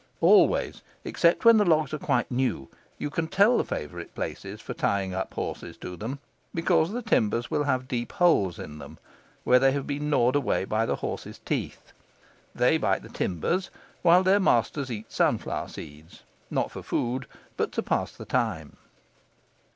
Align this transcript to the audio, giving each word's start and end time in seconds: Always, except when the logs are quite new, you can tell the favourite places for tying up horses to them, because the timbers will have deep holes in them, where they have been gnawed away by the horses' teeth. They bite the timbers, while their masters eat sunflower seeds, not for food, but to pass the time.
Always, 0.19 0.81
except 1.05 1.45
when 1.45 1.57
the 1.57 1.63
logs 1.63 1.93
are 1.93 1.99
quite 1.99 2.31
new, 2.31 2.69
you 2.97 3.11
can 3.11 3.27
tell 3.27 3.59
the 3.59 3.63
favourite 3.63 4.15
places 4.15 4.59
for 4.59 4.73
tying 4.73 5.13
up 5.13 5.31
horses 5.35 5.77
to 5.77 5.95
them, 5.95 6.17
because 6.55 6.91
the 6.91 7.03
timbers 7.03 7.51
will 7.51 7.65
have 7.65 7.87
deep 7.87 8.13
holes 8.13 8.57
in 8.57 8.79
them, 8.79 8.97
where 9.43 9.59
they 9.59 9.73
have 9.73 9.85
been 9.85 10.09
gnawed 10.09 10.35
away 10.35 10.65
by 10.65 10.87
the 10.87 10.95
horses' 10.95 11.37
teeth. 11.45 11.93
They 12.55 12.79
bite 12.79 13.03
the 13.03 13.09
timbers, 13.09 13.69
while 14.01 14.23
their 14.23 14.39
masters 14.39 14.89
eat 14.89 15.11
sunflower 15.11 15.67
seeds, 15.69 16.23
not 16.49 16.71
for 16.71 16.81
food, 16.81 17.27
but 17.55 17.71
to 17.73 17.83
pass 17.83 18.11
the 18.11 18.25
time. 18.25 18.77